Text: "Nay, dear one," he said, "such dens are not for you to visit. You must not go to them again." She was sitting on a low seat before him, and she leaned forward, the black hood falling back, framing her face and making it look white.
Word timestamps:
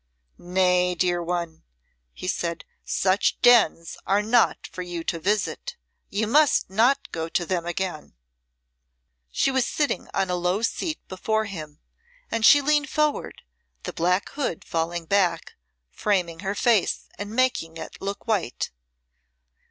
"Nay, 0.39 0.95
dear 0.95 1.21
one," 1.21 1.61
he 2.11 2.27
said, 2.27 2.65
"such 2.83 3.39
dens 3.41 3.97
are 4.07 4.23
not 4.23 4.65
for 4.71 4.81
you 4.81 5.03
to 5.03 5.19
visit. 5.19 5.75
You 6.09 6.25
must 6.25 6.71
not 6.71 7.11
go 7.11 7.29
to 7.29 7.45
them 7.45 7.67
again." 7.67 8.15
She 9.29 9.51
was 9.51 9.67
sitting 9.67 10.07
on 10.11 10.31
a 10.31 10.35
low 10.35 10.63
seat 10.63 11.07
before 11.07 11.45
him, 11.45 11.81
and 12.31 12.43
she 12.43 12.61
leaned 12.61 12.89
forward, 12.89 13.43
the 13.83 13.93
black 13.93 14.29
hood 14.29 14.65
falling 14.65 15.05
back, 15.05 15.53
framing 15.91 16.39
her 16.39 16.55
face 16.55 17.07
and 17.19 17.29
making 17.35 17.77
it 17.77 18.01
look 18.01 18.25
white. 18.25 18.71